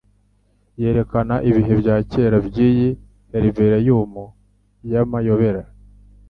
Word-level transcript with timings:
Yerekana 0.81 1.35
ibihe 1.49 1.73
bya 1.81 1.95
kera 2.11 2.37
byiyi 2.47 2.89
herbarium 3.31 4.13
y'amayobera 4.91 5.61